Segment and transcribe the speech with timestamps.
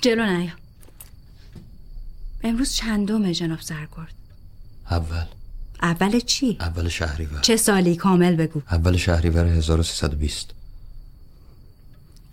[0.00, 0.52] جلو نیا.
[2.42, 4.14] امروز چندمه جناب سرگرد
[4.90, 5.26] اول.
[5.82, 7.40] اول چی؟ اول شهریور.
[7.40, 8.62] چه سالی؟ کامل بگو.
[8.70, 10.54] اول شهریور 1320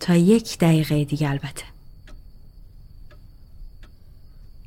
[0.00, 1.64] تا یک دقیقه دیگه البته.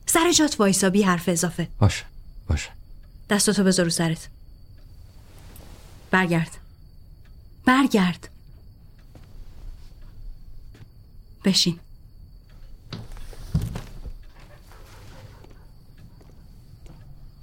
[0.06, 1.68] سر جات وایسا بی حرف اضافه.
[1.80, 2.06] باشه
[2.48, 2.70] باشه.
[3.30, 4.30] دستاتو بذار رو سرت.
[6.12, 6.58] برگرد.
[7.66, 8.30] برگرد.
[11.46, 11.80] بشین.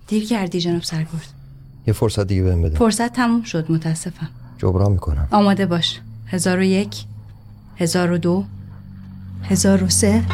[0.06, 1.28] دیر کردی جناب سرگرد.
[1.86, 2.78] یه فرصت دیگه بهم بده.
[2.78, 4.28] فرصت تموم شد متاسفم.
[4.58, 5.28] جبران می‌کنم.
[5.30, 6.00] آماده باش.
[6.26, 7.04] هزار و یک
[7.76, 8.44] هزار و دو
[9.42, 10.24] هزار و سه.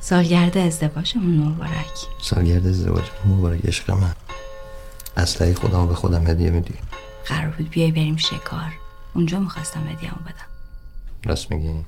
[0.00, 1.86] سالگرد ازدواجمون مبارک.
[2.22, 4.14] سالگرد ازدواج مبارک عشق من.
[5.16, 6.74] اسلحه خودم به خودم هدیه میدی.
[7.26, 8.72] قرار بود بیای بریم شکار.
[9.14, 10.48] اونجا می‌خواستم هدیه‌مو بدم.
[11.24, 11.84] راست میگی؟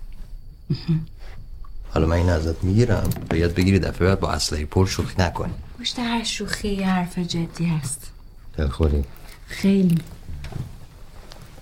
[1.91, 3.11] حالا من این ازت می‌گیرم.
[3.31, 5.53] باید بگیری دفعه بعد با اسلحه پر شوخی نکنی.
[5.81, 8.11] پشت هر شوخی یه حرف جدی هست.
[8.57, 9.05] دلخوری.
[9.47, 9.99] خیلی.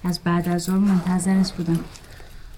[0.04, 1.80] از بعد از ظهر منتظرت بودم.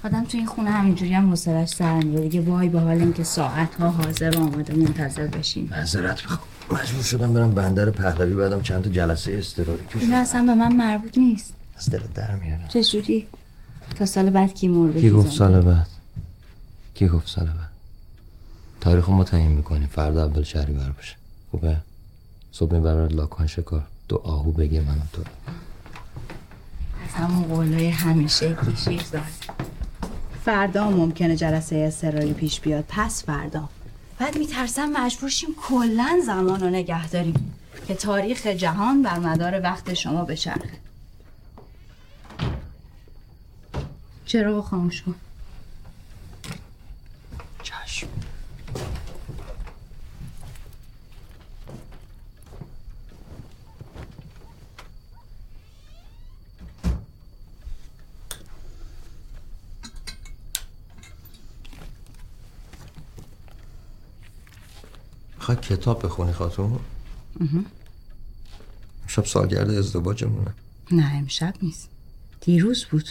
[0.05, 3.75] آدم تو این خونه همینجوری هم حوصلش سر میره دیگه وای به حال اینکه ساعت
[3.75, 6.41] ها حاضر آماده منتظر بشین معذرت می‌خوام.
[6.73, 10.77] مجبور شدم برم بندر پهلوی بعدم چند تا جلسه اضطراری این کشم اصلا به من
[10.77, 11.55] مربوط نیست.
[11.79, 13.27] از دلت در میارم چجوری
[13.99, 15.87] تا سال بعد کی مرده کی گفت؟ سال بعد؟
[17.01, 17.71] کی گفت سال بعد؟
[18.81, 21.17] تاریخ ما تعیین می‌کنیم فردا اول شهریور باشه.
[21.51, 21.77] خوبه؟
[22.53, 23.87] صبح می‌برد لاکان شکار.
[24.09, 25.23] دو آهو بگه منم تو
[27.05, 29.23] از همون قولای همیشه شیر داد
[30.45, 32.85] فردا ممکنه جلسه اضطراری پیش بیاد.
[32.89, 33.69] پس فردا.
[34.19, 37.55] بعد میترسم مجبور شیم کلا زمان رو نگه داریم.
[37.89, 40.79] که تاریخ جهان بر مدار وقت شما بچرخه.
[44.27, 45.15] چرا خاموش کن
[47.63, 48.09] چشم
[65.51, 66.81] می‌خوای کتاب بخونی خاتون؟
[69.07, 70.55] شب سالگرد ازدواجمونه.
[70.91, 71.89] نه امشب نیست.
[72.41, 73.09] دیروز بود.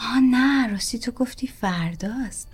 [0.00, 2.48] آه نه راستی تو گفتی فرداست.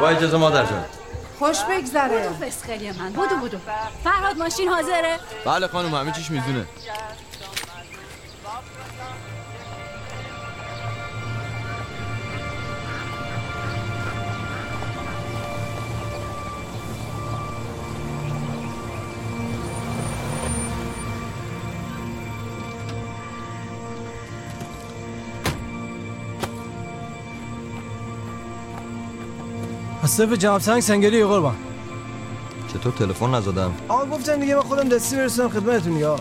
[0.00, 0.84] با اجازه مادر جان.
[1.38, 2.28] خوش بگذره.
[2.28, 3.12] بودو فسخلی من.
[3.12, 3.58] بودو بودو
[4.04, 6.66] فرهاد ماشین حاضره؟ بله خانم همه چیش می‌دونه.
[30.12, 31.56] صرف جناب سنگ سنگلی یه قربان.
[32.68, 36.20] چطور تلفن نزدم؟ آقا گفتم دیگه من خودم دستی برسونم خدمتتون یا.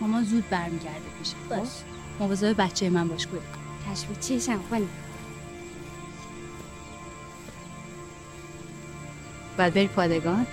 [0.00, 1.32] مامان زود برمیگرده پیش.
[1.50, 1.68] باش.
[2.20, 3.38] مواظب بچه من باش گل
[3.90, 4.18] تشویق.
[4.18, 4.86] چشم خاله
[9.58, 10.46] باید بری پادگان.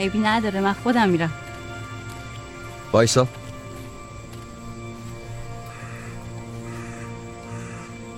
[0.00, 1.32] عیبی نداره من خودم میرم.
[2.92, 3.28] وایسا.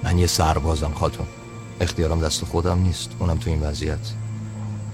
[0.03, 1.27] من یه سربازم خاتون
[1.81, 3.11] اختیارم دست خودم نیست.
[3.19, 3.99] اونم تو این وضعیت.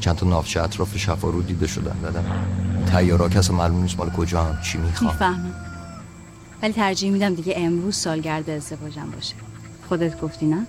[0.01, 2.01] چند تا نافچه اطراف شفا رو دیده شدن.
[2.03, 2.47] دادم
[2.93, 5.13] تیارا کس معلوم نیست مال کجا هم چی می‌خوام.
[5.13, 5.55] می‌فهمم.
[6.63, 9.35] ولی ترجیح میدم دیگه امروز سالگرد ازدواجم باشه.
[9.89, 10.67] خودت گفتی نه؟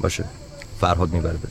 [0.00, 0.24] باشه.
[0.80, 1.48] فرهاد میبردت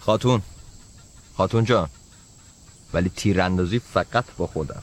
[0.00, 0.42] خاتون
[1.36, 1.88] خاتون جان
[2.92, 4.82] ولی تیراندازی فقط با خودم.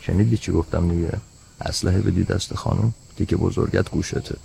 [0.00, 1.12] شنیدی چی گفتم دیگه؟
[1.60, 4.36] اسلحه بدی دست خانم دیگه بزرگت گوشته.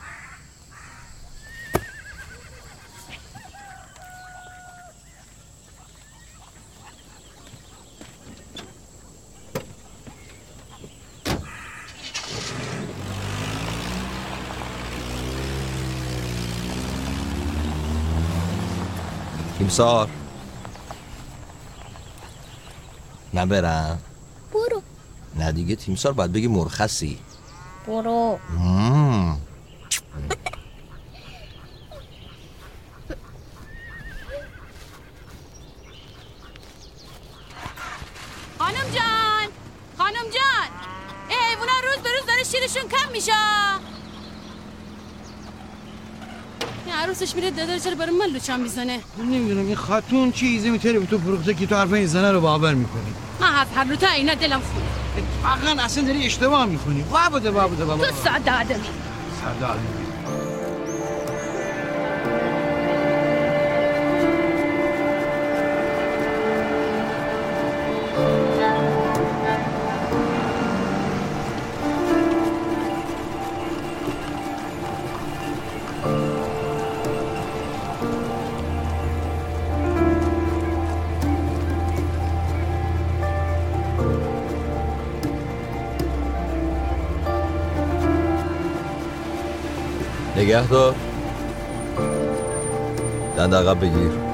[19.75, 20.09] تیمسار
[23.33, 23.99] من برم.
[24.53, 24.81] برو.
[25.35, 27.19] نه دیگه تیمسار باید بگی مرخصی.
[27.87, 29.37] برو مم.
[38.59, 39.49] خانم جان
[39.97, 40.69] خانم جان
[41.29, 43.31] این حیوونا روز به روز داره شیرشون کم میشه
[46.85, 47.77] این عروسش میره دادر
[48.45, 48.99] لوچان می‌زنه.
[49.17, 52.73] نمی‌دونم این خاتون چیزی می‌تونه به تو فروخته که تو حرف این زنه رو باور
[52.73, 54.85] می‌کنی؟ من حرف هر تا اینا دلم خونه
[55.43, 57.03] واقعا اصلا داری اشتباه می‌کنی.
[57.03, 58.83] بابده بابده بابا تو ساده آدمی
[59.41, 59.87] سرده آدمی.
[90.37, 90.95] نگه دار
[93.37, 94.25] دند عقب بگیر.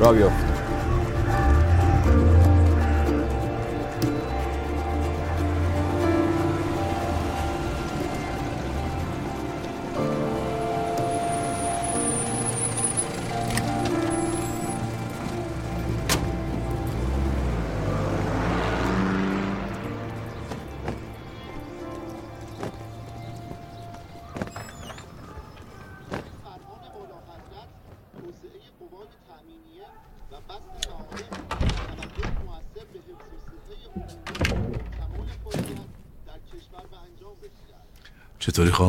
[0.00, 0.45] را بیافت.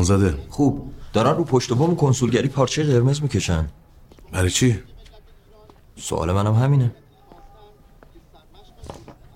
[0.08, 0.92] خانزاده؟ خوب.
[1.12, 3.68] دارن رو پشت بام کنسولگری پارچه قرمز می‌کشن.
[4.32, 4.82] برای چی؟
[5.96, 6.94] سوال منم همینه.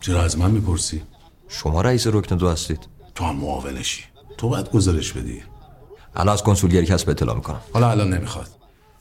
[0.01, 1.03] چرا از من می‌پرسی؟
[1.49, 2.89] شما رئیس رکن دو هستید.
[3.15, 4.05] تو هم معاونشی.
[4.39, 5.43] تو باید گزارش بدی.
[6.15, 7.61] الان از کنسولگری کسب اطلاع می‌کنم.
[7.73, 8.49] حالا الان نمی‌خواد.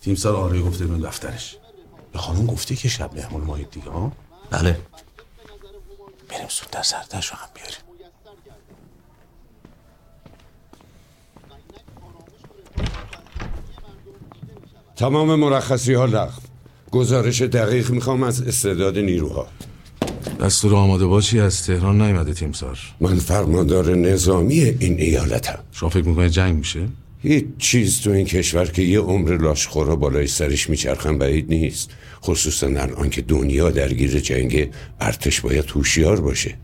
[0.02, 1.58] تیمسار آره گفته بریم دفترش.
[2.14, 4.12] به خانم گفتی که شب مهمون مایید دیگه ها؟
[4.50, 4.80] بله.
[6.30, 7.91] بریم زود در سردش رو هم بیاریم.
[15.02, 16.42] تمام مرخصی ها لغو
[16.92, 19.48] گزارش دقیق می‌خوام از استعداد نیروها.
[20.42, 25.60] دستور آماده باشی از تهران نیومده تیمسار من فرماندار نظامی این ایالتم.
[25.72, 26.88] شما فکر می‌کنه جنگ میشه؟
[27.22, 31.90] هیچ چیز تو این کشور که یه عمر لاشخورا بالای سرش میچرخن بعید نیست.
[32.24, 36.56] خصوصا الان که دنیا درگیر جنگ ارتش باید هوشیار باشه.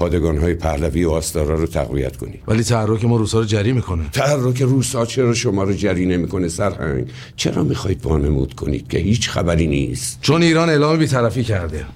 [0.00, 2.40] پادگان های پهلوی و آستارا رو تقویت کنی.
[2.48, 4.08] ولی تحرک ما روسا رو جری می‌کنه.
[4.12, 9.66] تحرک روسا چرا شما رو جری نمی‌کنه سرهنگ؟ چرا می‌خواید وانمود کنید که هیچ خبری
[9.66, 11.86] نیست؟ چون ایران اعلام بیطرفی کرده.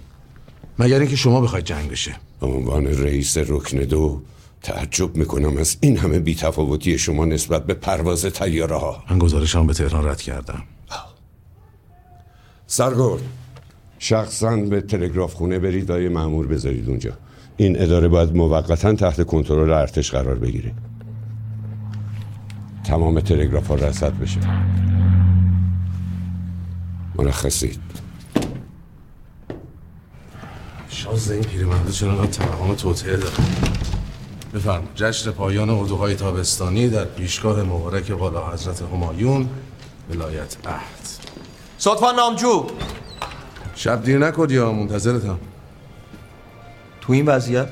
[0.79, 2.17] مگر اینکه شما بخواید جنگ بشه.
[2.41, 4.23] به عنوان رئیس رکن دو
[4.63, 9.75] تعجب می‌کنم از این همه بیتفاوتی شما نسبت به پرواز تیاره ها من گزارشم به
[9.75, 10.63] تهران رد کردم.
[12.67, 13.23] سرگرد
[13.99, 17.13] شخصا به تلگراف خونه برید و یه مأمور بذارید اونجا.
[17.57, 20.73] این اداره باید موقتا تحت کنترل ارتش قرار بگیره.
[22.85, 24.41] تمام تلگراف ها رصد بشه.
[27.17, 27.81] مرخصید
[30.89, 33.35] شاز این پیرمرده چرا انقدر توهم توطئه داره؟
[34.55, 39.49] بفرم جشن پایان اردوهای تابستانی در پیشگاه مبارک والا حضرت همایون
[40.11, 41.09] ولایت عهد.
[41.79, 42.67] صدفان نامجو.
[43.75, 45.39] شب دیر نکن یا منتظرتم؟
[47.07, 47.69] تو این وضعیت؟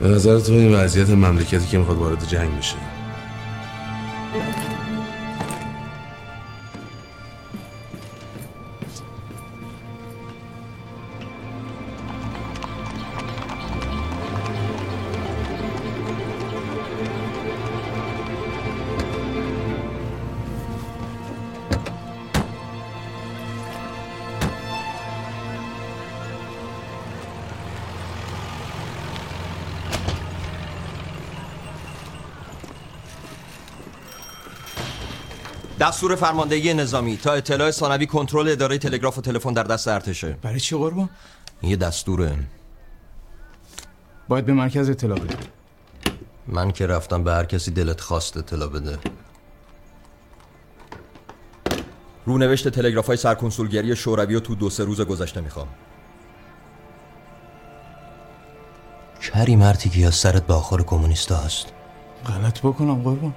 [0.00, 2.76] به نظر تو این وضعیت مملکتی که می‌خواد وارد جنگ بشه.
[35.80, 40.36] دستور فرماندهی نظامی تا اطلاع ثانوی کنترل اداره تلگراف و تلفن در دست ارتشه.
[40.42, 41.10] برای چی قربان
[41.62, 42.38] یه دستوره.
[44.28, 45.36] باید به مرکز اطلاع بده
[46.46, 48.98] من که رفتم به هر کسی دلت خواست اطلاع بده.
[52.26, 55.68] رونوشت تلگراف های سرکنسولگری شوروی رو تو دو سه روز گذشته می‌خوام.
[59.22, 61.66] کری مرتی که از سرت به آخر کمونیستا هست.
[62.26, 63.34] غلط بکنم قربان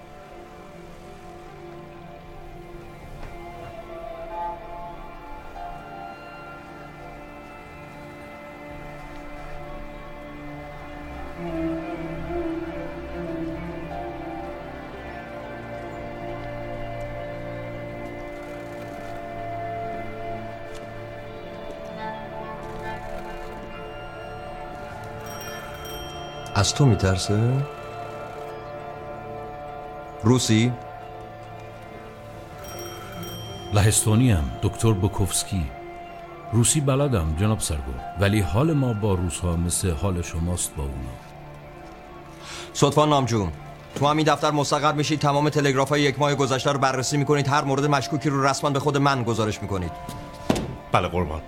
[26.63, 27.65] از تو میترسه؟
[30.23, 30.71] روسی؟
[33.73, 35.65] لهستانیم دکتر بوکوفسکی
[36.53, 37.91] روسی بلدم جناب سرگو.
[38.19, 40.93] ولی حال ما با روس ها مثل حال شماست با اونا.
[42.73, 43.47] صدفان نامجو
[43.95, 47.63] تو همین دفتر مستقر میشید تمام تلگراف های یک ماه گذشته رو بررسی می‌کنید هر
[47.63, 49.91] مورد مشکوکی رو رسما به خود من گزارش می‌کنید.
[50.91, 51.41] بله قربان.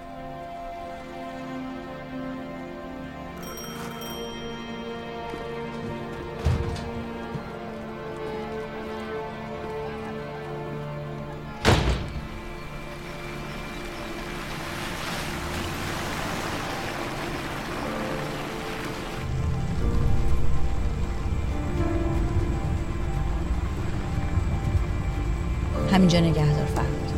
[25.96, 27.12] همینجا نگهدار فرمود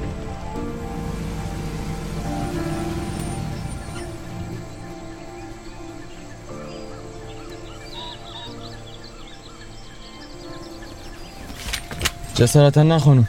[12.36, 13.28] جسارتا نه خانم؟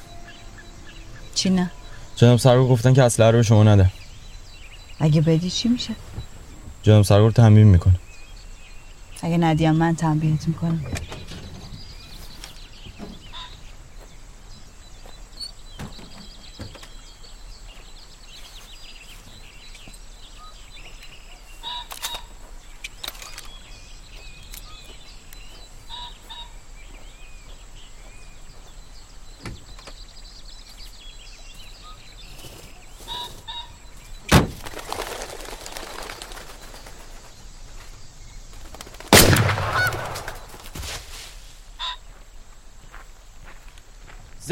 [1.34, 1.70] چی نه؟
[2.16, 3.90] جناب سرگور گفتن که اسلحه رو به شما نده.
[5.00, 5.94] اگه بدی چی میشه؟
[6.82, 7.94] جناب سرگور تنبیه می‌کنه.
[9.22, 10.84] اگه ندیم من تنبیهت می‌کنم.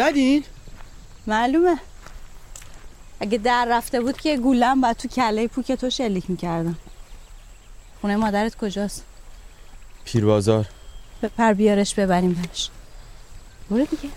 [0.07, 0.45] زدین؟
[1.27, 1.79] معلومه.
[3.21, 6.79] اگه در رفته بود که گولم بعد تو کله پوک تو شلیک می‌کردم.
[8.01, 9.05] خونه مادرت کجاست؟
[10.05, 10.67] پیر بازار
[11.39, 12.71] پر بیارش ببریم برش
[13.71, 14.09] برو دیگه.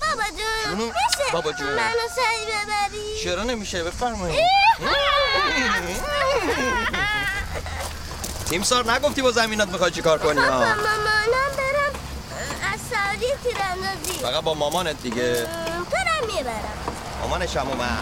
[0.00, 1.68] بابا جون میشه بابا جون.
[1.68, 3.24] منو سری ببری.
[3.24, 4.40] چرا نمیشه؟ بفرمایید.
[8.48, 10.76] تیمسار نگفتی با زمینات می‌خوای چی کار کنی؟ با ها مامانم
[11.56, 11.92] برم
[12.72, 15.34] از سعودی تیراندازی فقط با مامانت دیگه.
[15.90, 16.78] تو رو می‌برم.
[17.22, 17.98] مامانش هم اومد.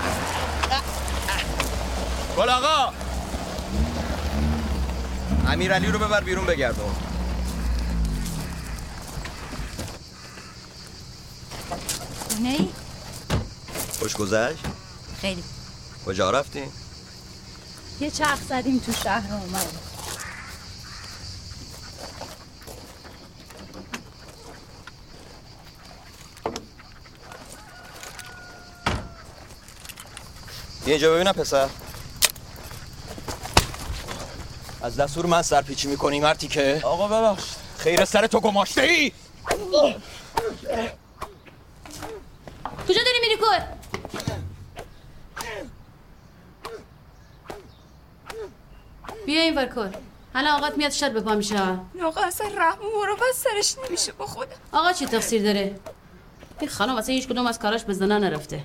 [2.37, 2.93] گل آقا!
[5.49, 6.95] امیرعلی رو ببر بیرون بگردون.
[12.29, 12.69] خونه ای؟
[13.99, 14.59] خوش گذشت؟
[15.21, 15.45] خیلی.
[16.07, 16.63] کجا رفتی؟
[18.01, 19.79] یه چرخ زدیم تو شهر اومدیم
[30.87, 31.69] بیا اینجا ببینم پسر.
[34.83, 37.51] از دستور من سرپیچی می‌کنی مرتی که؟ آقا ببخش.
[37.79, 39.13] خیر سر تو گماشته ای
[42.89, 43.59] کجا داری میری کن
[49.27, 49.93] بیا این ور کن
[50.35, 51.79] حالا آقات میاد شد به پا میشه.
[52.05, 55.81] آقا اصلا رحم و بس سرش نمیشه با خودم آقا چی تقصیر داره؟
[56.61, 58.65] این خانم اصلا هیچ کدوم از کاراش به زنا نرفته.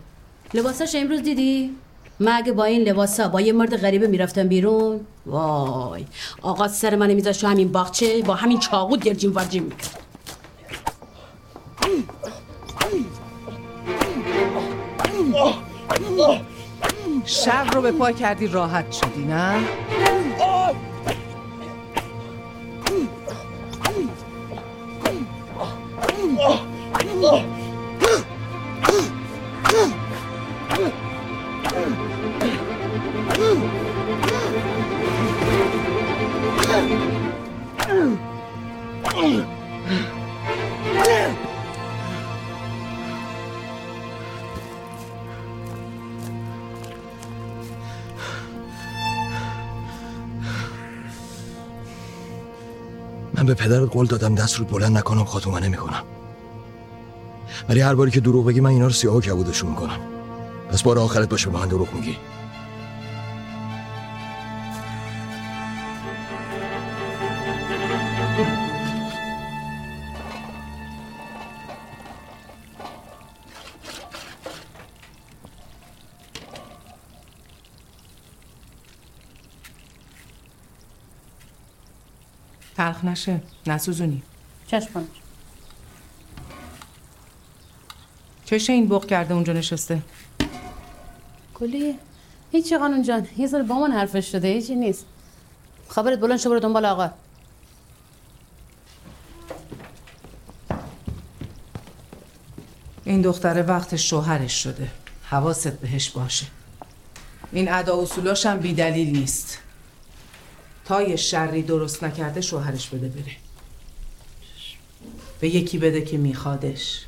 [0.54, 1.78] لباساش امروز دیدی؟
[2.19, 6.06] من اگه با این لباسا با یه مرد غریبه می‌رفتم بیرون وای
[6.41, 9.97] آقا سر من میذاشت همین باغچه با همین چاقو گرجیم ورجیم می‌کرد
[17.26, 19.60] شر رو به پا کردی راحت شدی نه؟
[53.54, 56.04] به پدرت قول دادم دست رو بلند نکنم خاتومه نمی‌کنم.
[57.70, 60.00] ولی هر باری که دروغ بگی من اینا رو سیاه و کبودشون می‌کنم.
[60.72, 62.18] پس بار آخرت باشه به من دروغ میگی.
[83.12, 83.41] نشه.
[83.67, 84.21] نسوزونی.
[84.67, 85.08] چشم
[88.45, 90.02] چشه این بغ کرده اونجا نشسته.
[91.54, 91.95] کلی؟
[92.52, 93.28] هیچی قانون جان.
[93.38, 94.47] یه ذره با من حرفش شده.
[94.47, 95.06] هیچی نیست.
[95.89, 97.10] خبرت بلند شو برو دنبال آقا.
[103.06, 104.88] این دختره وقت شوهرش شده.
[105.24, 106.45] حواست بهش باشه.
[107.52, 109.58] این ادا اصولاش هم بی دلیل نیست.
[110.91, 113.36] تا یه شری درست نکرده شوهرش بده بره.
[115.39, 117.06] به یکی بده که میخوادش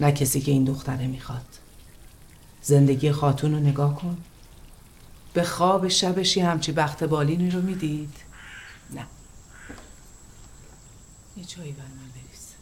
[0.00, 1.46] نه کسی که این دختره می‌خواد.
[2.62, 4.16] زندگی خاتون رو نگاه کن.
[5.32, 8.14] به خواب شبش یه همچی بخت بالینی رو می‌دید.
[8.94, 9.06] نه.
[11.36, 12.55] یه چایی بر من بریز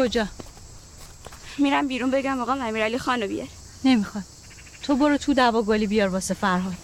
[0.00, 0.26] کجا؟
[1.58, 3.48] میرم بیرون بگم آقا امیرعلی خانو بیار.
[3.84, 4.24] نمی‌خواد
[4.82, 6.74] تو برو تو دوا گلی بیار واسه فرهاد.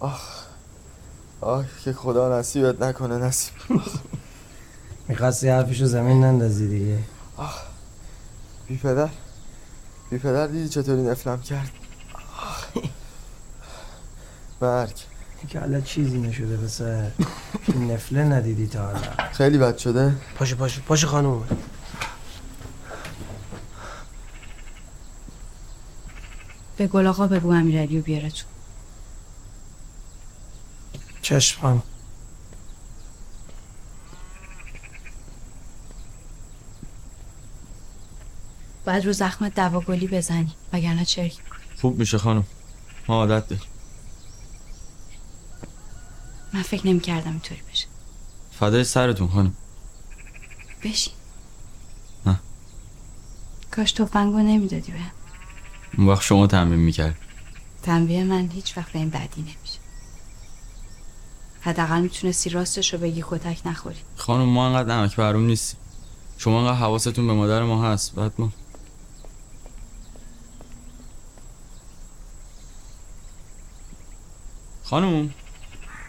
[0.00, 0.44] آخ
[1.40, 3.54] آه که خدا نصیبت نکنه نصیب.
[5.08, 6.98] می‌خواستی حرفشو زمین نندازی دیگه.
[7.36, 7.62] آخ
[8.68, 9.08] بی پدر
[10.10, 11.70] بی پدر دیدی چطوری نفلم کرد؟
[12.14, 12.66] آخ.
[14.60, 15.09] مرگ.
[15.50, 17.10] که حالا چیزی نشده پسر
[17.66, 19.00] این نفله ندیدی تا حالا.
[19.32, 20.14] خیلی بد شده.
[20.34, 21.44] پاشو پاشو پاشو خانوم
[26.76, 28.44] به گل آقا بگو امیرعلی رو بیاره تو.
[31.22, 31.82] چشم خانم.
[38.84, 41.38] باید رو زخم دوا گلی بزنی وگرنه چرک
[41.80, 42.44] خوب میشه خانم.
[43.08, 43.69] ما عادت داریم.
[46.60, 47.86] من فکر نمی کردم اینطوری بشه.
[48.52, 49.54] فدای سرتون خانم.
[50.84, 51.12] بشین.
[53.70, 54.98] کاش تفنگو نمی‌دادی به
[55.98, 57.16] اون وقت شما تمرین می‌کرد.
[57.82, 59.78] تنبیه من هیچ وقت به این بدی نمیشه.
[61.60, 64.00] حداقل می‌تونستی راستش رو بگی کتک نخوری.
[64.16, 65.80] خانم ما انقدر نمک بروم نیستیم.
[66.38, 68.14] شما انقدر حواستون به مادر ما هست.
[68.14, 68.52] بعد ما.
[74.84, 75.34] خانم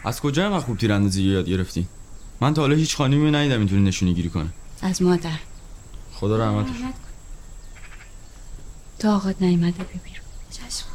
[0.04, 1.86] از کجا اینقدر خوب تیراندازی یاد گرفتی؟
[2.40, 4.48] من تا حالا هیچ خانمی ندیدم اینطوری نشونی گیری کنه.
[4.82, 5.38] از مادر.
[6.12, 6.76] خدا رحمتش.
[8.98, 10.91] تا آقاد نیمده ببیرون چشم.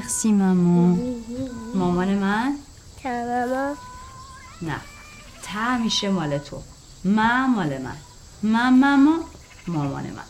[0.00, 1.24] مرسی مامون
[1.74, 2.54] مامان من
[3.02, 3.74] تماما
[4.62, 4.80] نه
[5.42, 6.62] ته میشه مال تو.
[7.04, 7.96] من مال من.
[8.42, 9.18] من ماما
[9.66, 10.28] مامان من.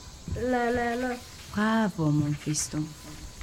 [0.51, 1.17] نه نه نه
[1.57, 2.87] برافو مون فیستون.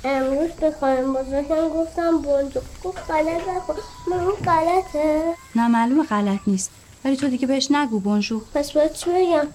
[0.03, 3.75] امروز به خانم بزرگم گفتم بونجو گفت غلط نکن.
[4.11, 5.35] من اون غلطه.
[5.55, 6.71] نه معلومه غلط نیست.
[7.05, 9.47] ولی تو دیگه بهش نگو بونجو پس باید چی بگم؟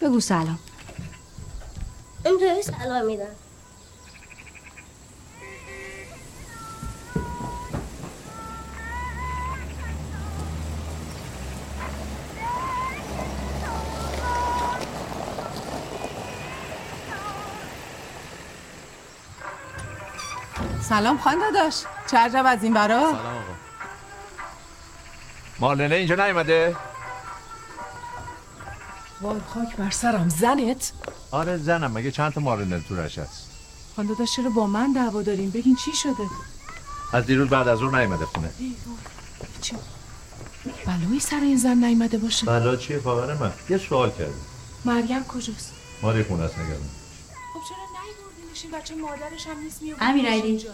[0.00, 0.58] بگو سلام.
[2.26, 3.26] اینطوری سلام میدم.
[20.92, 21.74] سلام خان داداش.
[22.10, 23.00] چه عجب از این برا.
[23.00, 23.42] سلام آقا.
[25.60, 26.76] مارلنه اینجا نیومده؟
[29.20, 30.92] وای خاک بر سرم زنت؟
[31.30, 33.50] آره زنم مگه چند تا مارلنه تو رش هست؟
[33.96, 36.28] خان داداش چرا با من دعوا داریم؟ بگین چی شده؟
[37.12, 38.50] از دیروز بعد از اون نیومده خونه.
[39.60, 39.76] چی؟
[40.86, 42.46] بلایی سر این زن نیامده باشه.
[42.46, 43.52] بلا چیه؟ خواهر من.
[43.68, 44.32] یه سوال کردی
[44.84, 46.90] مریم کجاست؟ ماری خونه است نگرم
[47.54, 47.91] خب چرا
[48.62, 50.66] این بچه مادرش هم نیست میاد امیرعلی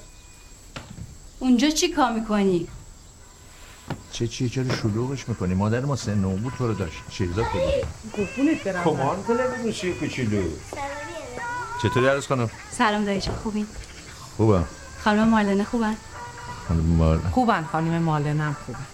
[1.39, 2.69] اونجا چی کار می‌کنی؟
[4.13, 7.03] چه چیه چرا شلوغش می‌کنی؟ مادر ما سن نو بود تو رو داشت.
[7.11, 7.71] شیرزاد کجا
[8.13, 8.85] قربونت برم.
[8.85, 10.49] کمان کله گوشی کوچولو؟
[11.83, 13.67] چطوری عرض کنم سلام دایش خوبین
[14.37, 14.65] خوبم.
[15.05, 15.97] خانم مارلنه خوبن؟
[16.69, 18.87] خانم مار خوبن خانم مالنم خوبن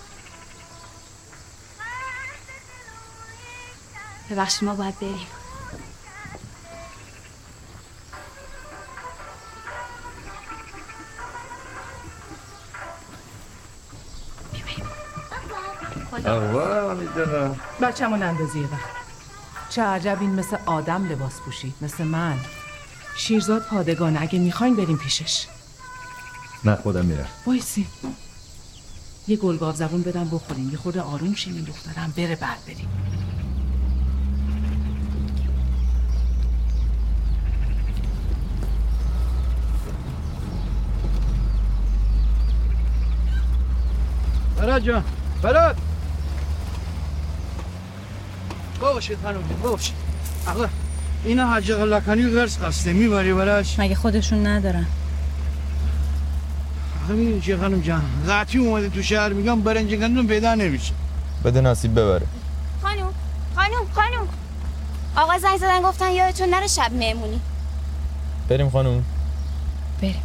[4.31, 5.27] ببخشید ما باید بریم.
[16.27, 17.57] آوا می‌دونم.
[17.83, 19.05] بچه‌مون اندازی یه وقت.
[19.69, 22.39] چه عجب این مثل آدم لباس پوشید مثل من.
[23.17, 25.47] شیرزاد پادگانه اگه می‌خواین بریم پیشش.
[26.65, 27.27] نه خودم میرم.
[27.47, 27.87] وایسی.
[29.29, 30.71] یه گلگاو زبون بدم بخوریم.
[30.71, 32.13] یه خورده آروم شیم این دخترم.
[32.17, 32.89] بره بعد بریم.
[44.57, 45.05] فراد جان
[45.43, 45.77] فراد!
[48.81, 49.95] باشید خانم باشید
[50.47, 50.67] آقا
[51.25, 52.93] اینا حاج لکنی غرس قصده.
[52.93, 54.87] می‌بری براش مگه خودشون ندارن؟
[57.09, 60.93] همین چه خانم جان؟ قطعی اومده تو شهر میگم برنج گندم پیدا نمیشه.
[61.45, 62.27] بده نصیب ببره.
[62.83, 63.09] خانم
[63.57, 64.29] خانم خانم.
[65.17, 67.41] آقا زنگ زدن گفتن یادتون نره شب مهمونی
[68.49, 69.05] بریم خانم.
[70.03, 70.23] بریم.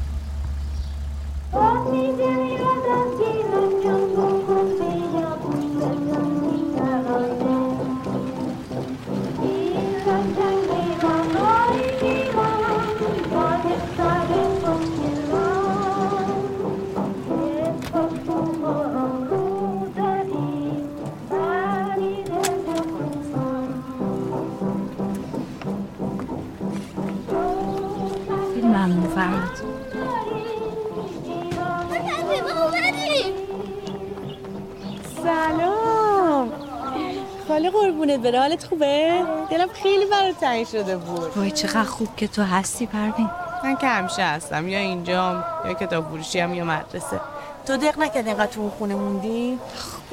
[37.59, 41.37] خاله قربونت بره حالت خوبه؟ دلم خیلی برات تنگ شده بود.
[41.37, 43.29] وای چقدر خوب که تو هستی پروین.
[43.63, 47.19] من که همیشه هستم یا اینجام یا کتاب فروشی هم یا مدرسه.
[47.65, 49.59] تو دق نکرد اینقدر تو خونه موندی؟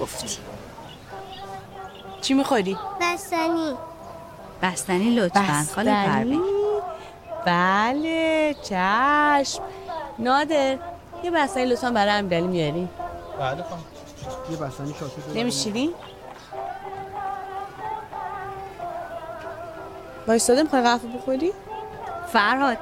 [0.00, 0.26] گفتی.
[2.20, 3.74] چی می‌خوری؟ بستنی.
[4.62, 6.42] بستنی لطفا خاله پروین.
[7.46, 9.62] بله چشم.
[10.18, 10.78] نادر
[11.24, 12.88] یه بستنی لطفا برای امیرعلی میاری؟
[13.40, 13.84] بله خانم.
[14.50, 15.94] یه بستنی شاکر نمیشیری؟
[20.26, 21.52] وایستاده می‌خوای قهوه بخوری؟
[22.32, 22.78] فرهاد.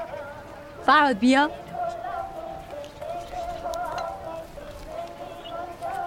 [0.87, 1.51] فرهاد بیا.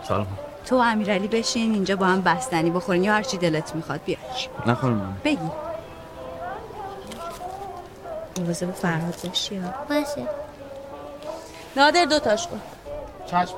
[0.08, 0.28] سلام.
[0.66, 3.04] تو و امیرعلی بشین اینجا با هم بستنی بخورین.
[3.04, 4.18] یا هر چی دلت می‌خواد بیا.
[4.66, 5.52] نخورم بگی.
[8.40, 9.70] مواظب فرهاد باشی ها.
[9.90, 10.28] باشه.
[11.76, 12.62] نادر دوتاش کن.
[13.26, 13.56] چشم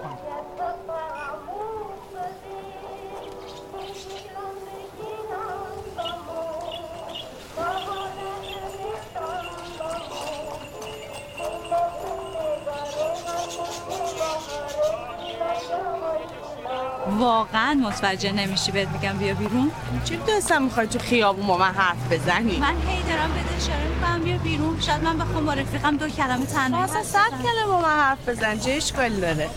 [17.20, 19.72] واقعا متوجه نمیشی بهت میگم بیا بیرون.
[20.06, 24.24] چی دستم می‌خوای تو خیابون با من حرف بزنی؟ من هی دارم بهت اشاره می‌کنم
[24.24, 24.80] بیا بیرون.
[24.80, 27.30] شاید من بخوام با رفیقم دو کلمه تنهایی اصلا صد.
[27.30, 29.50] کلمه با من حرف بزن چه اشکالی داره؟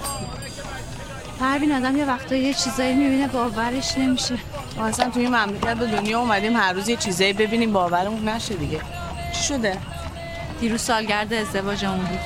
[1.40, 4.34] پروین آدم یه وقتا یه چیزایی می‌بینه باورش نمیشه.
[4.80, 8.80] اصلا توی این مملکت به دنیا اومدیم هر روز یه چیزایی ببینیم باورمون نشه دیگه.
[9.34, 9.78] چی شده؟
[10.60, 12.18] دیروز سالگرد ازدواجمون بود.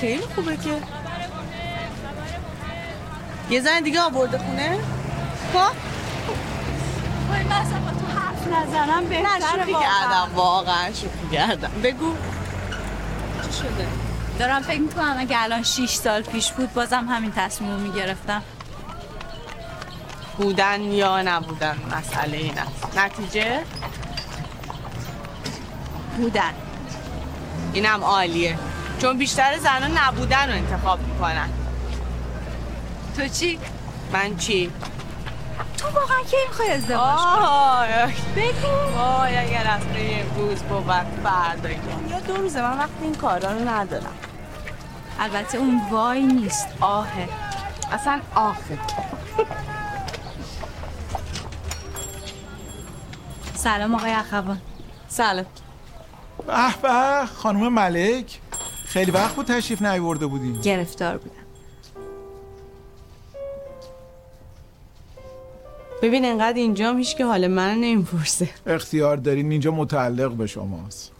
[0.00, 0.95] خیلی خوبه که.
[3.50, 4.78] یه زن دیگه آورده خونه.
[5.52, 5.58] خب.
[7.30, 9.72] وای من اصلا با تو حرف نزنم بهتره شوخی.
[9.72, 11.70] کردم واقعا شوخی کردم.
[11.82, 12.14] بگو.
[13.42, 13.88] چی شده؟
[14.38, 18.42] دارم فکر می‌کنم اگه الان 6 سال پیش بود بازم همین تصمیم رو می‌گرفتم.
[20.38, 22.98] بودن یا نبودن مسئله این است.
[22.98, 23.62] نتیجه؟
[26.16, 26.52] بودن.
[27.72, 28.58] اینم عالیه.
[28.98, 31.48] چون بیشتر زنان نبودن رو انتخاب می‌کنن.
[33.16, 33.58] تو چی؟
[34.12, 34.70] من چی؟
[35.78, 37.86] تو واقعا کی می‌خوای ازدواج آه
[38.36, 38.98] بگو.
[38.98, 40.92] وای اگر از امروز بود
[41.24, 41.70] فردا
[42.10, 44.14] یا دو روزه من وقت این کارا رو ندارم.
[45.20, 47.28] البته اون وای نیست آهه.
[47.92, 48.78] اصلا آخه.
[53.54, 54.60] سلام آقای اخوان.
[55.08, 55.46] سلام.
[56.46, 56.52] به
[56.82, 58.40] به خانم ملک.
[58.86, 60.60] خیلی وقت بود تشریف نیورده بودیم.
[60.60, 61.45] گرفتار بودم.
[66.02, 68.48] ببین انقدر اینجا هم هیچ که حال من نمی‌پرسه.
[68.66, 71.12] اختیار دارین اینجا متعلق به شماست.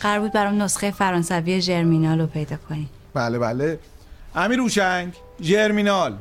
[0.00, 3.78] قرار بود برام نسخه فرانسوی ژرمینال رو پیدا کنی بله بله.
[4.34, 6.16] امیر روشنگ ژرمینال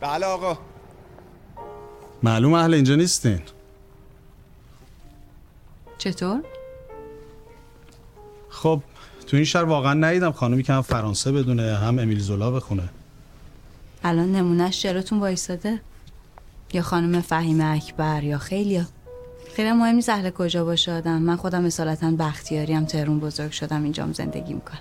[0.00, 0.58] بله آقا.
[2.22, 3.40] معلوم اهل اینجا نیستین.
[5.98, 6.40] چطور؟
[8.48, 8.82] خب
[9.26, 12.88] تو این شهر واقعا ندیدم خانومی که هم فرانسه بدونه هم امیل زولا بخونه.
[14.04, 15.80] الان نمونهش جلوتون وایساده.
[16.74, 18.84] یا خانم فهیم اکبر یا خیلیا.
[19.56, 21.18] خیلی هم مهم نیست اهل کجا باشه آدم.
[21.18, 24.78] من خودم اصالتا بختیاریم تهرون بزرگ شدم اینجام زندگی می‌کنم.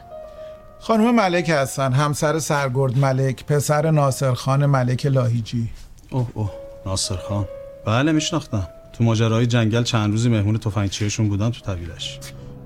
[0.79, 5.69] خانم ملک هستن همسر سرگرد ملک پسر ناصر خان ملک لاهیجی.
[6.09, 6.51] اوه اوه
[6.85, 7.45] ناصر خان.
[7.85, 8.67] بله میشناختم.
[8.93, 12.19] تو ماجراهای جنگل چند روزی مهمون تفنگچیشون بودن تو طویلش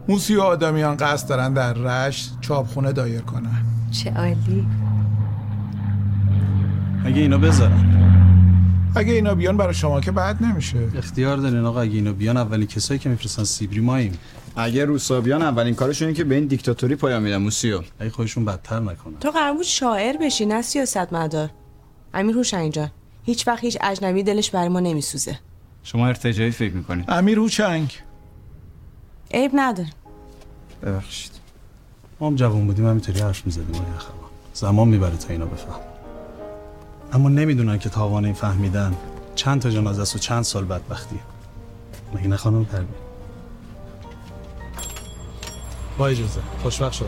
[0.08, 3.66] موسی و آدمیان قصد دارن در رشت چاپخونه دایر کنن.
[3.92, 4.68] چه عالی.
[7.06, 8.07] اگه اینا بذارن.
[8.98, 10.78] اگه اینا بیان برای شما که بد نمیشه.
[10.96, 14.18] اختیار دارین آقا اگه اینا بیان اولین کسایی که میفرستن سیبری ماییم.
[14.56, 17.82] اگه روسابیان اولین کارشون اینه که به این دیکتاتوری پایان میدن موسیو.
[18.00, 19.20] اگه خودشون بدتر نکنن.
[19.20, 21.50] تو قرار بود شاعر بشی نه سیاست مدار.
[22.14, 22.92] امیر هوشنگ جان
[23.24, 25.40] هیچ وقت هیچ اجنبی دلش برای ما نمیسوزه.
[25.84, 27.94] شما ارتجاعی فکر می‌کنید امیر هوچنگ
[29.34, 29.90] عیب نداره.
[30.84, 31.32] ببخشید.
[32.20, 33.82] ما هم جوان بودیم همینطوری حرف می‌زدیم.
[34.54, 35.87] زمان می‌بره تا اینا بفهم
[37.14, 38.96] اما نمی‌دونن که تاوان این فهمیدن.
[39.36, 41.20] چند تا جنازه است و چند سال بدبختی.
[42.14, 42.88] مگه نه خانم پروین؟
[45.98, 46.40] با اجازه.
[46.64, 47.08] خوشبخت شدم.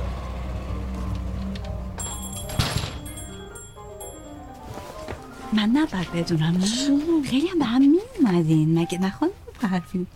[5.53, 6.65] من نباید بدونم نه؟
[7.29, 9.29] خیلی هم به هم میومدین مگه نخوان
[9.61, 10.07] پروین؟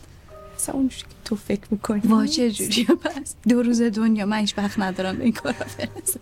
[0.55, 4.57] اصلا اونجوری که تو فکر می‌کنی وا چه جوریه پس دو روز دنیا من هیچ
[4.57, 6.19] وقت ندارم به این کارا برسم.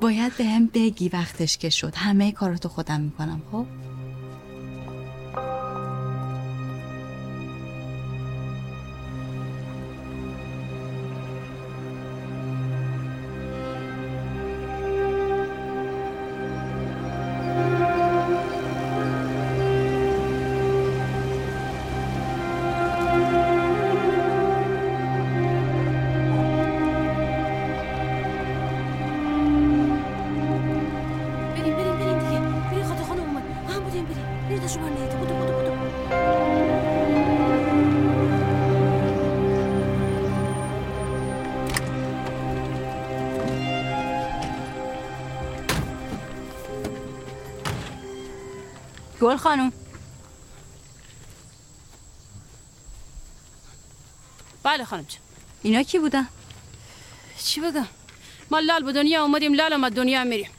[0.00, 1.94] باید به هم بگی وقتش که شد.
[1.94, 3.66] همه کاراتو خودم می‌کنم خب؟
[49.30, 49.72] گل خانوم
[54.62, 55.20] بله خانم جان.
[55.62, 56.26] اینا کی بودن؟
[57.38, 57.86] چی بگم؟
[58.50, 60.50] ما لال به دنیا اومدیم لال هم از دنیا میریم.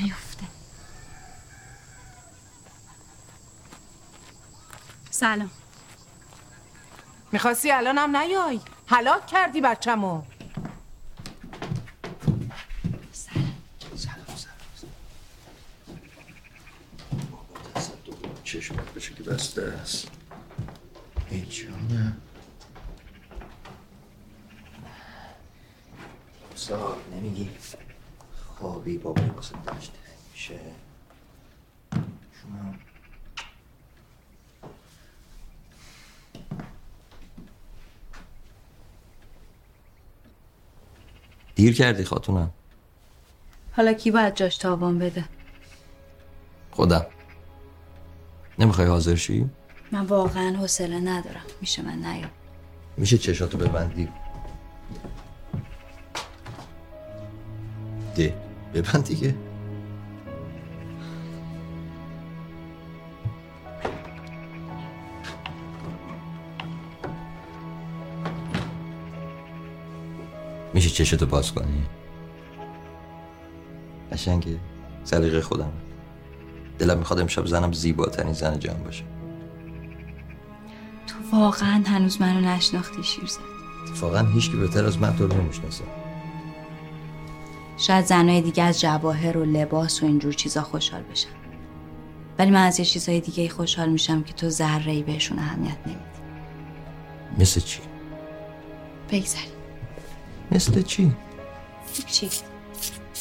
[0.00, 0.46] نیفته.
[5.10, 5.50] سلام.
[7.32, 10.22] می‌خواستی الانم نیای؟ هلاک کردی بچه‌مو.
[18.72, 20.08] چشمت بشه که بسته است
[21.30, 22.16] ای جانم.
[26.54, 27.50] سال نمیگی؟
[28.58, 29.98] خوابی بابا واسه داشته
[30.32, 30.60] میشه.
[32.42, 32.74] شما
[41.54, 42.50] دیر کردی خاتونم.
[43.72, 45.24] حالا کی باید جاش تاوان بده؟
[46.70, 47.06] خودم.
[48.58, 49.46] نمی‌خوای حاضر شی؟
[49.92, 51.42] من واقعا حوصله ندارم.
[51.60, 52.30] میشه من نیام.
[52.96, 54.08] میشه چشاتو ببندی.
[58.16, 58.34] ده.
[58.74, 59.34] ببند دیگه.
[70.74, 71.86] میشه چشتو باز کنی؟
[74.12, 74.58] قشنگه.
[75.04, 75.72] سلیقه خودم
[76.82, 79.04] دلم می‌خواد امشب زنم زیباترین زن جهان باشه.
[81.06, 83.44] تو واقعا هنوز منو نشناختی شیرزاد.
[83.88, 85.84] اتفاقا هیچ که بهتر از من تو رو نمی‌شناسه.
[87.78, 91.28] شاید زنای دیگه از جواهر و لباس و اینجور چیزا خوشحال بشن.
[92.38, 96.00] ولی من از یه چیزهای دیگه خوشحال میشم که تو ذره ای بهشون اهمیت نمیدی.
[97.38, 97.80] مثل چی؟
[99.10, 99.44] بگذاری
[100.52, 101.12] مثل چی؟
[102.06, 102.28] چی؟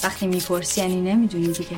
[0.04, 1.78] وقتی می‌پرسی یعنی نمی‌دونی دیگه.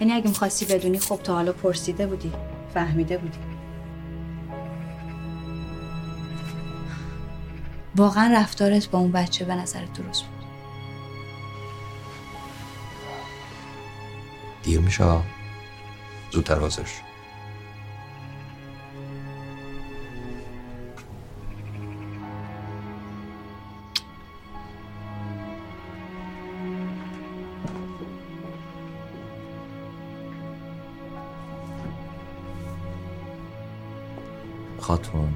[0.00, 2.32] یعنی اگه می‌خواستی بدونی خب تا حالا پرسیده بودی
[2.74, 3.38] فهمیده بودی.
[7.96, 10.44] واقعا رفتارت با اون بچه به نظرت درست بود.
[14.62, 15.04] دیر میشه
[16.30, 16.82] زودتر حاضر
[34.88, 35.34] خاتون.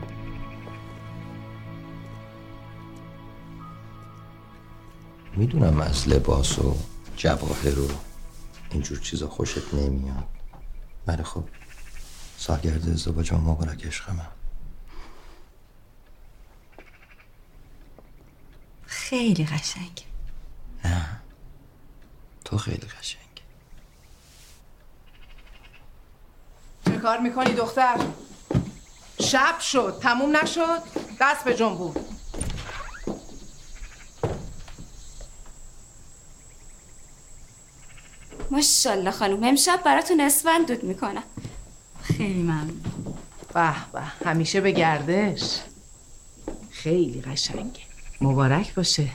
[5.37, 6.77] می‌دونم از لباس و
[7.17, 7.89] جواهر و
[8.71, 10.29] اینجور چیزا خوشت نمیاد.
[11.07, 11.45] ولی خب
[12.37, 14.27] سالگرد ازدواج مبارک عشق من.
[18.87, 20.05] خیلی قشنگ.
[20.85, 21.21] نه
[22.45, 23.23] تو خیلی قشنگ.
[26.87, 27.97] چه کار می‌کنی دختر؟
[29.33, 29.99] شب شد.
[30.03, 30.83] تموم نشد.
[31.21, 31.95] دست به جنبون
[38.51, 41.23] ماشاءالله خانم امشب براتون اسفند دود می‌کنم.
[42.03, 42.83] خیلی ممنون.
[43.55, 45.61] به به همیشه به گردش.
[46.71, 47.81] خیلی قشنگه.
[48.21, 49.09] مبارک باشه.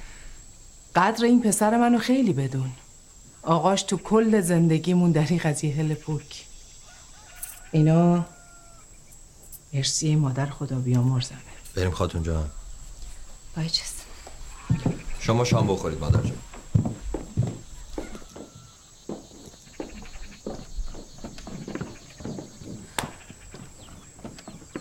[0.96, 2.72] قدر این پسر منو خیلی بدون.
[3.44, 6.46] آقاش تو کل زندگیمون در این قضیه هل پوک.
[7.72, 8.26] اینا
[9.74, 11.38] مرسی مادر خدا بیامرزمه.
[11.76, 12.50] بریم خاتون جان.
[13.56, 13.82] با اجازه
[15.20, 16.38] شما شام بخورید مادر جان.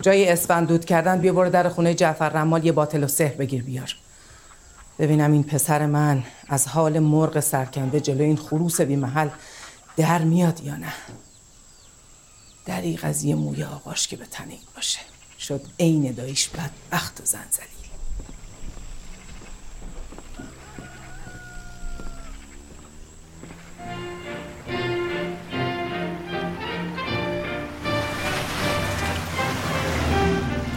[0.01, 3.95] جای اسفندود کردن بیا برو در خونه جعفر رمال یه باطل و سحر بگیر بیار.
[4.99, 9.29] ببینم این پسر من از حال مرغ سرکنده جلو این خروس بی محل
[9.97, 10.93] در میاد یا نه.
[12.67, 14.99] در این قضیه موی آقاش که به تنین باشه.
[15.39, 17.77] شد عین دایش بدبخت و زنزلیل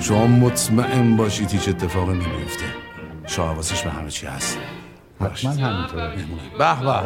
[0.01, 2.65] شما مطمئن باشید هیچ اتفاقی نمیفته.
[3.27, 4.57] شاه حواسش به همه چی هست.
[5.21, 6.15] حتما همینطوره.
[6.57, 7.03] به به.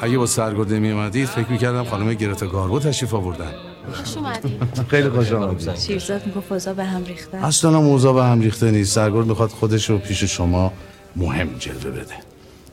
[0.00, 3.71] اگه با سرگرده می اومدید فکر می‌کردم خانم گرتا گاربو تشریف آوردن.
[3.92, 4.58] خوش اومدی.
[4.88, 7.46] خیلی خوش آمدید شیرزاد می‌گفت فضا به هم ریخته.
[7.46, 8.94] اصلا موضوع به هم ریخته نیست.
[8.94, 10.72] سرگرد می‌خواد خودش رو پیش شما
[11.16, 12.14] مهم جلوه بده.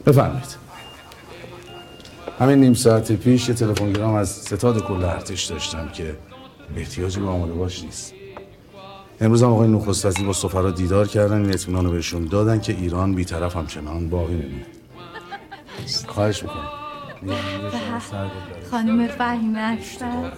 [0.06, 0.70] بفرمایید.
[2.40, 6.16] همین نیم ساعت پیش یه تلفنگرام از ستاد کل ارتش داشتم که
[6.76, 8.14] احتیاجی به آماده باش نیست.
[9.22, 11.42] امروز هم آقای نخست وزیر با سفرا دیدار کردن.
[11.42, 14.66] این اطمینان رو بهشون دادن که ایران بیطرف همچنان باقی میمونه
[16.08, 16.70] خواهش می‌کنم.
[18.72, 20.32] خانم فهیمه اکثر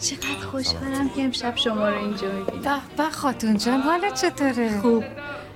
[0.00, 2.62] چقدر خوشحالم که امشب شما رو اینجا می‌بینم
[2.96, 5.04] به به خاتون جان حالت چطوره؟ خوب.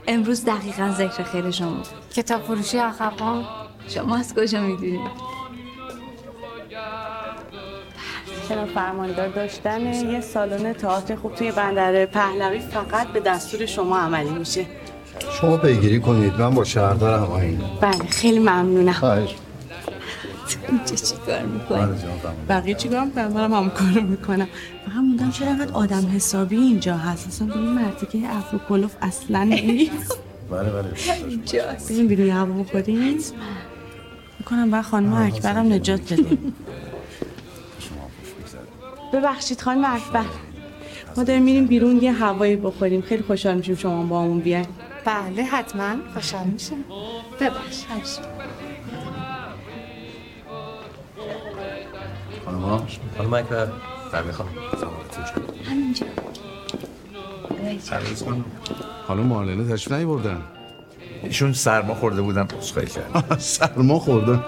[0.07, 1.83] امروز دقیقا ذکر خیر شما.
[2.15, 3.45] کتاب فروشی اخوان
[3.89, 5.35] شما از کجا می‌دونید
[8.49, 9.81] چرا فرماندار داشتن
[10.13, 14.67] یه سالن تئاتر خوب توی بندر پهلوی فقط به دستور شما عملی میشه؟
[15.41, 18.93] شما پیگیری کنید من با شهردار هماهنگ بله خیلی ممنونم.
[18.93, 19.35] خواهش.
[20.69, 21.99] اینجا چی کار می‌کنی؟
[22.49, 24.49] بقیه چیکار می‌کنم؟ منم هم کارو می‌کنم.
[24.87, 27.27] فقط موندم چرا انقدر آدم حسابی اینجا هست.
[27.27, 30.19] اصلا به این مرتیکه افرو کلوف اصلا نیست.
[30.51, 30.89] بله بله.
[31.29, 33.19] اینجاست بریم بیرون هوا بخوریم.
[34.39, 36.55] می‌کنم بعد خانم اکبرم نجات بدیم.
[39.13, 40.25] ببخشید خانم اکبر.
[41.17, 43.03] ما داریم میریم بیرون یه هوایی بخوریم.
[43.03, 44.67] خیلی خوشحال میشیم شما با همون بیاین
[45.05, 45.95] بله حتما.
[46.15, 46.77] خوشحال میشم.
[47.41, 47.85] ببخش
[52.65, 52.87] خانم ها
[53.19, 53.69] خانم اکبر
[54.13, 54.51] برمی خانم.
[55.71, 56.07] همینجا.
[59.07, 59.27] خانم.
[59.27, 60.43] معلنه تشریف نیوردن.
[61.23, 63.39] ایشون سرما خورده بودن عذرخواهی کرد.
[63.57, 64.45] سرما خوردن.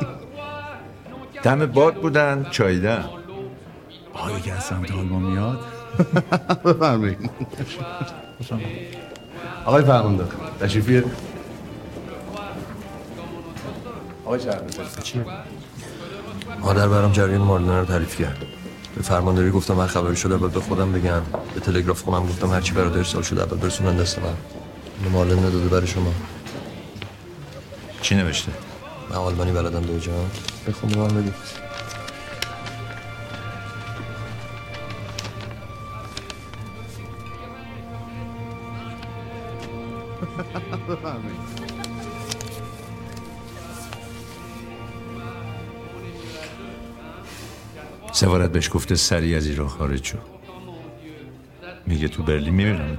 [1.43, 3.05] دم باد بودن چاییدن
[4.14, 5.59] آقای که از سمت آلمان میاد.
[6.64, 7.31] بفرمایید.
[9.64, 10.25] آقای فرمانده
[10.61, 11.03] تشریفی
[14.25, 15.25] آقای شهردار چیه؟
[16.61, 18.44] مادر برام جریان مارلنا رو تعریف کرد.
[18.96, 21.22] به فرمانداری گفتم من خبری شده اول به خودم بگم.
[21.54, 24.24] به تلگراف خونم گفتم هرچی برات ارسال شده اول برسونن دست من.
[24.98, 26.12] اینو مارلنا داده برای شما.
[28.02, 28.52] چی نوشته؟
[29.11, 30.30] من آلمانی بلدم دو جان
[30.68, 31.32] بخون به من
[48.17, 50.19] سفارت بهش گفته سریع از ایران خارج شو.
[51.87, 52.99] میگه تو برلین می‌بینم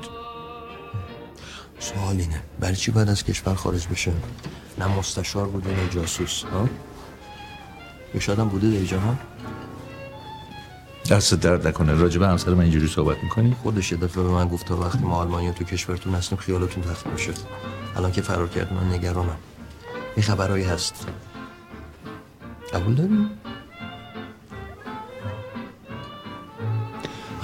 [1.80, 2.42] سوال اینه.
[2.60, 4.12] برای چی باید از کشور خارج بشه؟
[4.78, 6.70] نه مستشار بوده نه جاسوس ها؟
[8.14, 9.16] یا شاید هم بوده دیجا ها؟
[11.10, 11.94] دست درد نکنه.
[11.94, 15.16] راجب همسر من اینجوری صحبت می‌کنی؟ خودش یه دفعه به من گفت تا وقتی ما
[15.16, 17.32] آلمانیا تو کشورتون هستیم خیالتون تخت میشه
[17.96, 19.38] الان که فرار کرد من نگرانم.
[20.16, 21.08] این خبرهایی هست.
[22.74, 23.30] قبول داری؟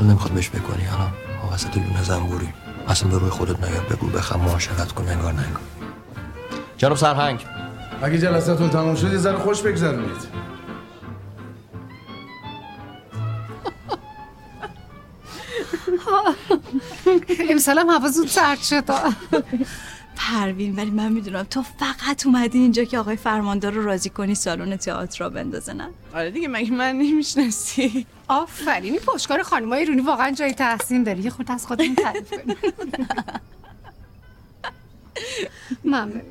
[0.03, 0.83] حالا نمی‌خواد بهش بکنی.
[0.83, 1.09] حالا
[1.43, 2.53] ما وسط لونه زنبوری
[2.87, 5.61] اصلا به روی خودت نیاد بگو بخم معاشرت کن نگار نگار
[6.77, 7.45] جناب سرهنگ.
[8.01, 10.43] اگه جلساتون تمام شد یه ذره خوش بگذرونید.
[17.51, 18.83] امسال هم هوا زود سرد شد.
[20.31, 24.77] پروین ولی من می‌دونم تو فقط اومدی اینجا که آقای فرماندار رو راضی کنی سالن
[24.77, 30.31] تئاتر را بندازه نه؟ آره دیگه مگه من نمی‌شناسی؟ آفرین این پشتکار خانمای ایرونی واقعا
[30.31, 32.55] جای تحسین داری یه خورد از خودمون تعریف کنی
[35.83, 36.21] ممنون.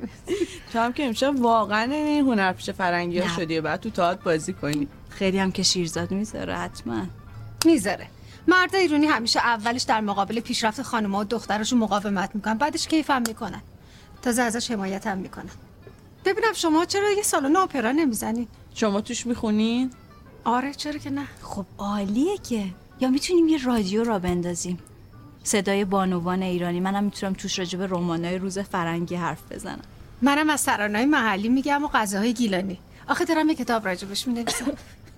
[0.73, 3.35] تو هم که امشب واقعا این هنرپیشه فرنگی ها.
[3.35, 4.87] شدی و بعد تو تئاتر بازی کنی.
[5.09, 7.05] خیلی هم که شیرزاد می‌ذاره حتما.
[7.65, 8.07] می‌ذاره.
[8.47, 13.61] مرد ایرونی همیشه اولش در مقابل پیشرفت خانم‌ها و دختراشون مقاومت می‌کنن بعدش کیفم می‌کنن.
[14.23, 15.49] تازه ازش حمایت هم می‌کنن
[16.25, 19.91] ببینم شما چرا یه سالن اپرا نمی‌زنید شما توش می‌خونین
[20.43, 21.27] آره چرا که نه.
[21.41, 22.65] خب عالیه که.
[22.99, 24.79] یا می‌تونیم یه رادیو را بندازیم.
[25.43, 26.79] صدای بانوان ایرانی.
[26.79, 29.81] منم می‌تونم توش راجع به رمانای روز فرنگی حرف بزنم.
[30.21, 32.79] منم از ترانه‌های محلی میگم و غذاهای گیلانی.
[33.07, 34.71] آخه دارم یه کتاب راجبش می‌نویسم.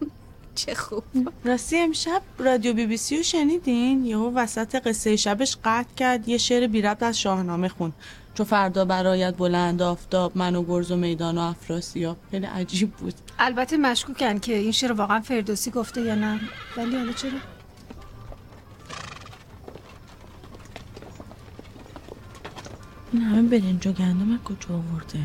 [0.56, 1.04] چه خوب.
[1.44, 6.30] راستی امشب رادیو بی بی سی رو شنیدین؟ یهو وسط قصه شبش قطع کرد.
[6.30, 7.94] یه شعر بی ربط از شاهنامه خون
[8.36, 12.18] چو فردا برایت بلند آفتاب من و گرز و میدان و افراسیاب.
[12.32, 13.14] خیلی عجیب بود.
[13.40, 16.40] البته مشکوکن که این شعر واقعا فردوسی گفته یا نه.
[16.78, 17.32] ولی حالا چرا؟
[23.14, 25.20] این همه برنج و گندم از کجا آورده؟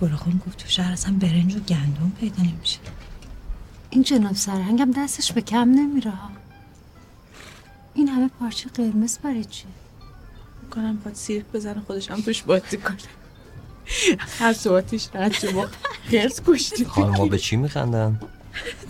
[0.00, 2.78] گلخون گفت تو شهر اصلا برنج و گندم پیدا نمیشه.
[3.90, 6.10] این جناب سرهنگم دستش به کم نمیره.
[6.10, 6.41] ها.
[7.94, 9.64] این همه پارچه قرمز برای چی؟
[10.70, 12.96] کنم باید سیرک بزنه خودش هم توش بازی کنه.
[14.38, 15.66] هر صحبتش رد شد ما
[16.10, 18.20] خرس کشتیم خانم به چی میخندن؟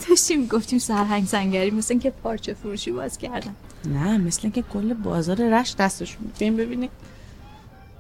[0.09, 3.55] داشتیم گفتیم سرهنگ سنگری مثل که پارچه فروشی باز کردن.
[3.85, 6.89] نه مثل اینکه کل بازار رشت دستشون ببین ببینی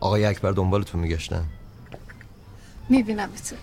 [0.00, 1.44] آقای اکبر دنبالتون میگشتن.
[2.88, 3.56] می‌بینم تو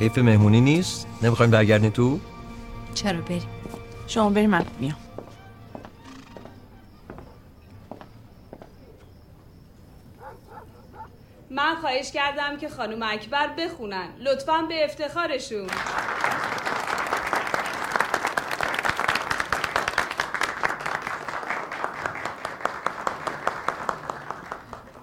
[0.00, 2.20] حیف مهمونی نیست؟ نمی‌خوایم برگردین تو؟
[2.94, 3.42] چرا بریم
[4.06, 4.96] شما بریم من میام.
[11.50, 14.08] من خواهش کردم که خانم اکبر بخونن.
[14.20, 15.66] لطفا به افتخارشون.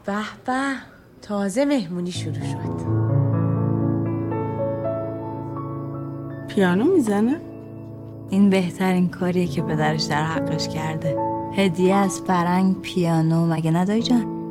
[0.06, 0.76] به به
[1.22, 2.73] تازه مهمونی شروع شد.
[6.56, 7.42] پیانو می‌زنه؟
[8.30, 11.18] این بهترین کاریه که پدرش در حقش کرده
[11.54, 14.43] هدیه از فرنگ پیانو مگه ندایی جان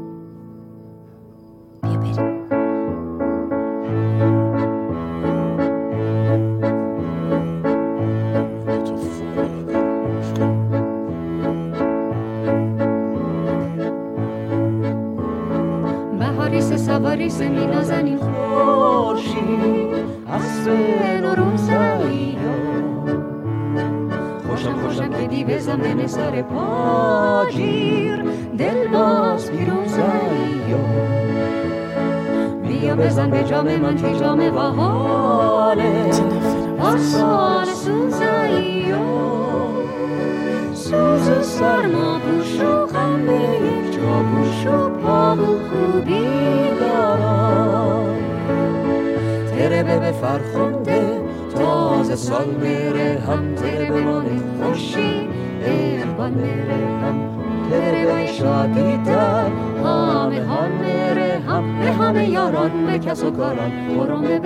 [63.12, 64.38] یاران به کس و کاران برون به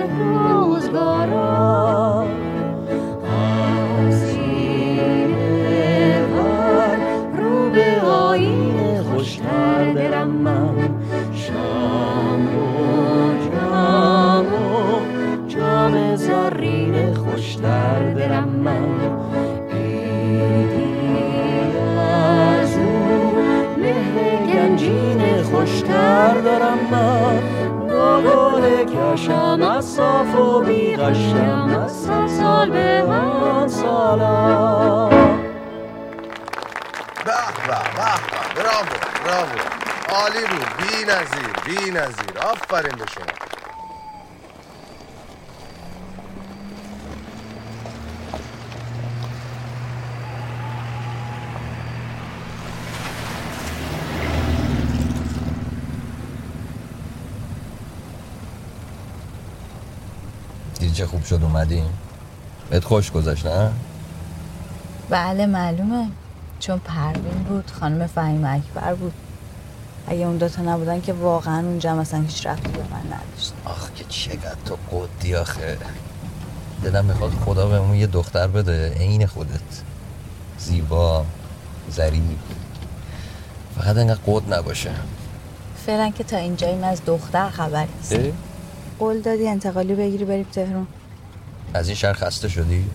[31.65, 31.79] بیغشم
[32.11, 35.09] از سال به من سالم
[37.25, 37.31] به
[37.67, 38.85] به به براو
[39.25, 39.47] براو
[40.09, 43.46] عالی بود بی نظیر بی نظیر آفرین به شما
[60.97, 61.89] چه خوب شد اومدیم.
[62.69, 63.71] بهت خوش گذشت نه؟
[65.09, 66.07] بله معلومه.
[66.59, 69.13] چون پروین بود خانم فهیم اکبر بود.
[70.07, 73.53] اگه اون دوتا نبودن که واقعا اونجا مثلا هیچ رفتی به من نداشت.
[73.65, 75.77] آخ که چقدر تو قدی آخه.
[76.83, 78.93] دلم می‌خواد خدا بهمون یه دختر بده.
[78.93, 79.81] عین خودت.
[80.59, 81.25] زیبا
[81.91, 82.21] ظریف.
[83.75, 84.91] فقط انقدر قد نباشه.
[85.85, 88.33] فعلا که تا اینجاییم از دختر خبری نیست؟
[88.99, 90.87] قول دادی انتقالی بگیری بریم تهران.
[91.73, 92.85] از این شهر خسته شدی؟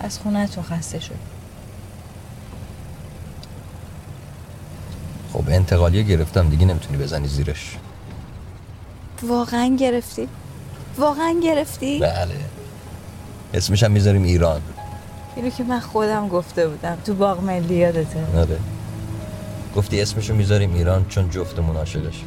[0.00, 1.14] از خونهتون خسته شد
[5.32, 7.76] خب انتقالی گرفتم دیگه نمی‌تونی بزنی زیرش.
[9.22, 10.28] واقعا گرفتی؟
[10.98, 12.34] واقعا گرفتی؟ بله.
[13.54, 14.60] اسمش هم می‌ذاریم ایران.
[15.36, 16.98] اینو که من خودم گفته بودم.
[17.04, 18.58] تو باغ ملی یادته آره.
[19.76, 22.24] گفتی اسمشو می‌ذاریم ایران چون جفتمون عاشقش.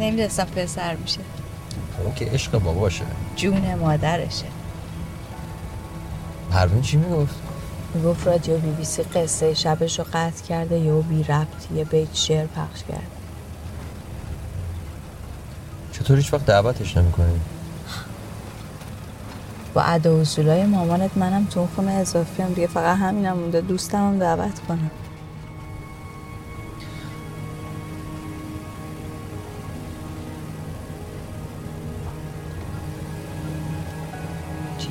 [0.00, 1.20] نمی‌دونستم پسر میشه.
[2.02, 3.04] اون که عشق باباشه.
[3.36, 4.46] جون مادرشه.
[6.50, 7.34] پروین چی می‌گفت؟
[7.94, 12.14] می‌گفت رادیو بی بی سی قصه شبش رو قطع کرده یهو بی ربط یه بیت
[12.14, 13.10] شعر پخش کرد.
[15.92, 17.40] چطور هیچ وقت دعوتش نمی‌کنی؟
[19.74, 23.98] با ادا و اصولای مامانت منم تو خونه اضافی هم دیگه فقط همینم مونده دوستم
[23.98, 24.90] هم دعوت کنم.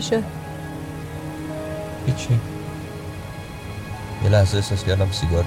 [0.03, 0.23] چی شد؟
[2.07, 2.39] هیچی
[4.23, 5.43] یه لحظه احساس کردم سیگار